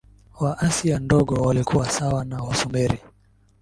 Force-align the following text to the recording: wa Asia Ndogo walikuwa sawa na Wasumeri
wa 0.39 0.59
Asia 0.59 0.99
Ndogo 0.99 1.35
walikuwa 1.35 1.89
sawa 1.89 2.25
na 2.25 2.43
Wasumeri 2.43 2.99